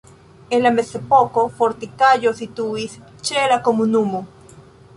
En 0.55 0.63
la 0.67 0.69
mezepoko 0.77 1.43
fortikaĵo 1.59 2.31
situis 2.41 2.95
ĉe 3.29 3.47
la 3.53 3.61
komunumo. 3.69 4.23